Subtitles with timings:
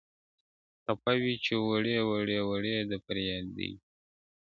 [0.83, 3.79] خپه وې چي وړې، وړې ،وړې د فريادي وې